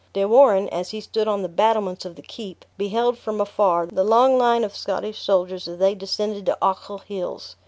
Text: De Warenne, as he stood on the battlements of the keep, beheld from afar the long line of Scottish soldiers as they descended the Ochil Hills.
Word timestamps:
De 0.13 0.25
Warenne, 0.27 0.67
as 0.69 0.89
he 0.89 0.99
stood 0.99 1.27
on 1.27 1.43
the 1.43 1.47
battlements 1.47 2.05
of 2.05 2.15
the 2.15 2.23
keep, 2.23 2.65
beheld 2.75 3.19
from 3.19 3.39
afar 3.39 3.85
the 3.85 4.03
long 4.03 4.35
line 4.35 4.63
of 4.63 4.75
Scottish 4.75 5.21
soldiers 5.21 5.67
as 5.67 5.77
they 5.77 5.93
descended 5.93 6.47
the 6.47 6.57
Ochil 6.59 7.03
Hills. 7.03 7.55